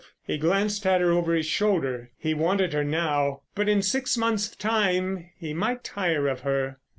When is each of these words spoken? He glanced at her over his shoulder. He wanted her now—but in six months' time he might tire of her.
He 0.25 0.39
glanced 0.39 0.83
at 0.87 0.99
her 0.99 1.11
over 1.11 1.35
his 1.35 1.45
shoulder. 1.45 2.09
He 2.17 2.33
wanted 2.33 2.73
her 2.73 2.83
now—but 2.83 3.69
in 3.69 3.83
six 3.83 4.17
months' 4.17 4.55
time 4.55 5.29
he 5.37 5.53
might 5.53 5.83
tire 5.83 6.27
of 6.27 6.39
her. 6.39 6.79